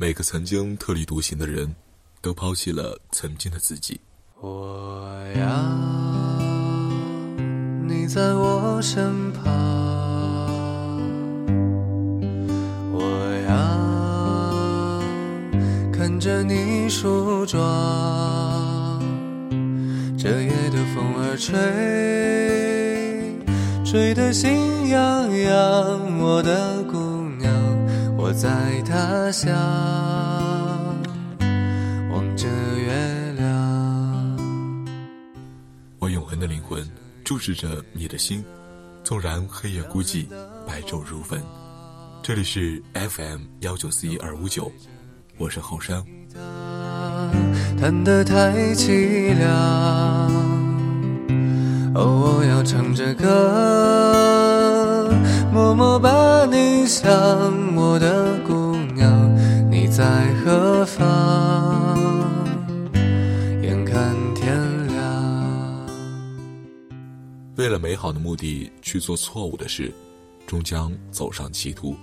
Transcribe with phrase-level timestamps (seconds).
[0.00, 1.74] 每个曾经特立独行的人，
[2.22, 4.00] 都抛弃了曾经的自己。
[4.40, 5.44] 我要
[7.84, 9.42] 你在我身旁，
[12.92, 13.02] 我
[13.48, 13.50] 要
[15.92, 17.58] 看着你梳妆。
[20.16, 21.58] 这夜的风儿吹，
[23.84, 26.20] 吹得心痒痒。
[26.20, 26.96] 我的姑，
[28.28, 29.50] 我在他乡
[32.10, 34.38] 望着月亮。
[35.98, 36.86] 我永恒的灵魂
[37.24, 38.44] 注视着你的心，
[39.02, 40.26] 纵然黑夜孤寂，
[40.66, 41.42] 白昼如焚。
[42.22, 44.70] 这里是 FM 幺九四一二五九，
[45.38, 46.04] 我是后山。
[47.80, 49.48] 弹得太凄凉。
[51.94, 53.24] 哦，我要唱着歌，
[60.84, 62.18] 方？
[63.62, 65.86] 眼看天亮。
[67.56, 69.92] 为了美好的目的去做错误的事，
[70.46, 71.96] 终将走上歧途。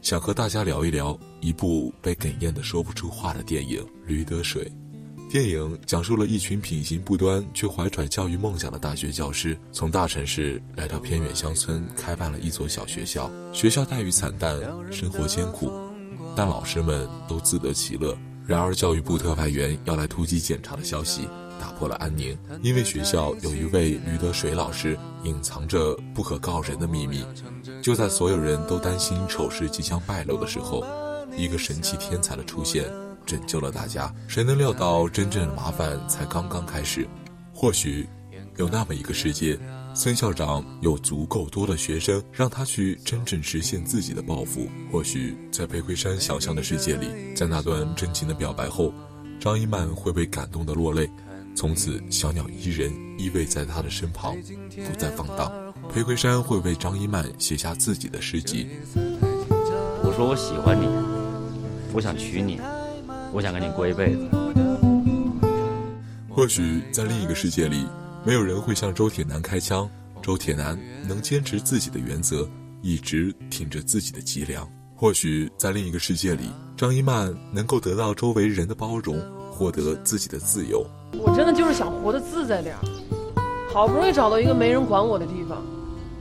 [0.00, 4.64] 想和大家聊一聊一部被哽咽的说不出话的电影《驴得水》。
[5.30, 13.30] 电影讲述了一群品行不端却怀揣教育梦想的大学教师，从大城市来到偏远乡村，开办了一所小学校。
[13.52, 14.58] 学校待遇惨淡，
[14.90, 15.70] 生活艰苦，
[16.36, 18.16] 但老师们都自得其乐。
[18.46, 21.28] 然而，教育部特派员要来突击检查的消息
[21.60, 27.24] 打破了安宁，因为学校有一位驴得水老师隐藏着不可告人的秘密。
[27.82, 30.84] 就在所有人都担心丑事即将败露的时候，
[31.36, 32.84] 一个神奇天才的出现。
[33.26, 37.06] 拯救了大家，谁能料到真正的麻烦才刚刚开始？
[37.52, 38.08] 或许
[38.56, 39.58] 有那么一个世界，
[39.98, 44.68] 孙校长有足够多的学生，让他去真正实现自己的抱负。
[44.92, 48.94] 或许在裴魁山想象的世界里，在那段真情的表白后，
[49.40, 51.10] 张一曼会被感动的落泪，
[51.52, 54.36] 从此小鸟依人，依偎在他的身旁，
[54.70, 55.50] 不再放荡。
[55.92, 58.68] 裴魁山会为张一曼写下自己的诗集。
[58.94, 60.86] 我说我喜欢你，
[61.92, 62.60] 我想娶你。
[63.32, 64.28] 我想跟你过一辈子。
[66.30, 67.84] 或许在另一个世界里，
[68.28, 69.88] 没有人会向周铁男开枪，
[70.20, 70.78] 周铁男
[71.08, 72.46] 能坚持自己的原则，
[72.82, 74.70] 一直挺着自己的脊梁。
[74.94, 79.18] 或许在另一个世界里，张一曼能够得到周围人的包容，
[79.50, 80.86] 获得自己的自由。
[81.14, 82.84] 我真的就是想活得自在点儿，
[83.72, 85.64] 好不容易找到一个没人管我的地方，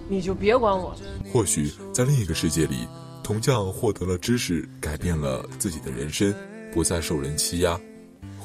[0.08, 0.96] 你就别管我。
[1.34, 2.88] 或许在另一个世界里，
[3.22, 6.34] 铜匠获得了知识，改变了自己的人生。
[6.72, 7.78] 不再受人欺压，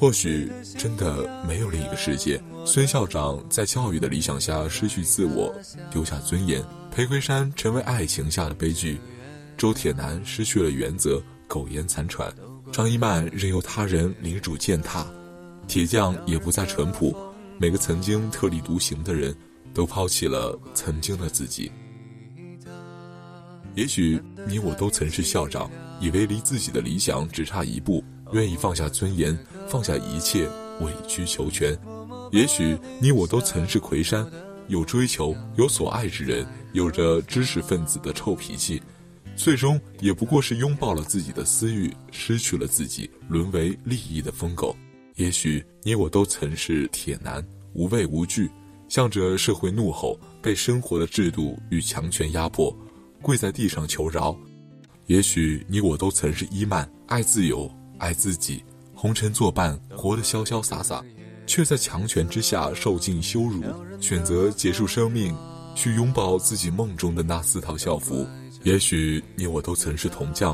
[0.03, 2.37] 或许真的没有另一个世界。
[2.65, 5.55] 孙校长在教育的理想下失去自我，
[5.89, 8.97] 丢下尊严；裴魁山成为爱情下的悲剧；
[9.55, 12.29] 周铁男失去了原则，苟延残喘；
[12.69, 15.05] 张一曼任由他人领主践踏；
[15.69, 17.15] 铁匠也不再淳朴。
[17.57, 19.33] 每个曾经特立独行的人，
[19.73, 21.71] 都抛弃了曾经的自己。
[23.73, 25.71] 也许你我都曾是校长，
[26.01, 28.03] 以为离自己的理想只差一步。
[28.33, 30.49] 愿意放下尊严，放下一切，
[30.81, 31.77] 委曲求全。
[32.31, 34.29] 也许你我都曾是魁山，
[34.67, 38.81] 有追求，有所爱之人，有着知识分子的臭脾气，
[39.35, 44.75] 最终也不过是拥抱了自己的私欲，失去了自己，沦为利益的疯狗。
[45.15, 48.49] 也许你我都曾是铁男，无畏无惧，
[48.89, 52.75] 向着社会怒吼，被生活的制度与强权压迫，
[53.21, 54.35] 跪在地上求饶。
[55.05, 57.71] 也许你我都曾是伊曼，爱自由。
[58.03, 58.61] 爱自己，
[58.93, 61.01] 红尘作伴，活得潇潇洒洒，
[61.47, 63.63] 却在强权之下受尽羞辱，
[64.01, 65.33] 选择结束生命，
[65.73, 68.27] 去拥抱自己梦中的那四套校服。
[68.63, 70.53] 也许你我都曾是铜匠，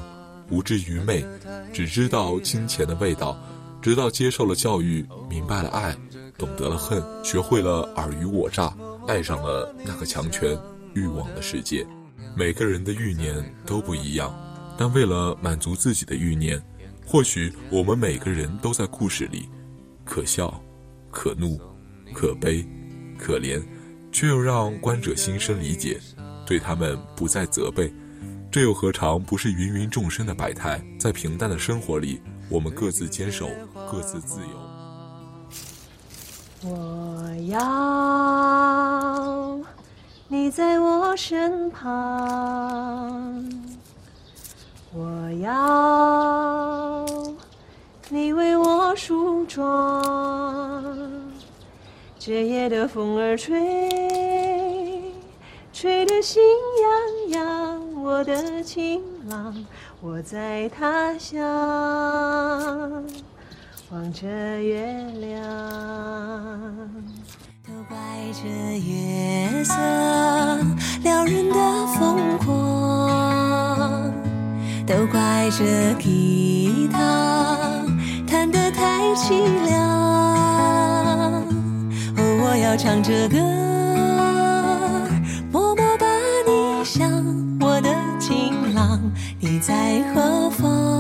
[0.52, 1.26] 无知愚昧，
[1.74, 3.36] 只知道金钱的味道，
[3.82, 5.98] 直到接受了教育，明白了爱，
[6.38, 8.72] 懂得了恨，学会了尔虞我诈，
[9.08, 10.56] 爱上了那个强权
[10.94, 11.84] 欲望的世界。
[12.38, 13.36] 每个人的欲念
[13.66, 14.32] 都不一样，
[14.78, 16.62] 但为了满足自己的欲念。
[17.12, 19.50] 或许我们每个人都在故事里，
[20.06, 20.62] 可笑，
[21.10, 21.60] 可怒，
[22.14, 22.64] 可悲，
[23.18, 23.60] 可怜，
[24.12, 26.00] 却又让观者心生理解，
[26.46, 27.92] 对他们不再责备。
[28.52, 30.80] 这又何尝不是芸芸众生的百态？
[31.00, 33.50] 在平淡的生活里，我们各自坚守，
[33.92, 34.50] 各自自由。
[36.62, 37.60] 我要
[40.28, 43.50] 你在我身旁。
[44.92, 46.19] 我要
[49.40, 50.84] 我梳妆，
[52.18, 53.56] 这夜的风儿吹，
[55.72, 56.44] 吹得心
[57.32, 58.04] 痒痒。
[58.04, 59.66] 我的情郎，
[60.02, 61.40] 我在他乡
[63.92, 65.40] 望着月亮。
[67.66, 67.98] 都怪
[68.34, 68.48] 这
[68.80, 69.74] 月色
[71.04, 71.56] 撩人的
[71.98, 74.12] 疯狂，
[74.86, 77.59] 都怪这吉他
[79.20, 79.34] 凄
[79.66, 79.78] 凉。
[82.16, 83.38] 哦，我要唱着歌，
[85.52, 86.06] 默默把
[86.48, 87.12] 你想，
[87.60, 88.98] 我的情郎，
[89.42, 90.99] 你在何方？